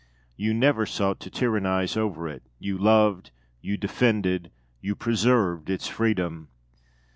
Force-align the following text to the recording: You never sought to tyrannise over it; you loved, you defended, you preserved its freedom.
You 0.35 0.55
never 0.55 0.87
sought 0.87 1.19
to 1.19 1.29
tyrannise 1.29 1.95
over 1.95 2.27
it; 2.27 2.41
you 2.57 2.75
loved, 2.75 3.29
you 3.61 3.77
defended, 3.77 4.49
you 4.79 4.95
preserved 4.95 5.69
its 5.69 5.87
freedom. 5.87 6.47